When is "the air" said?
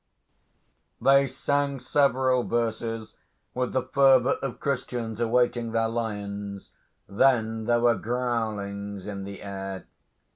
9.25-9.85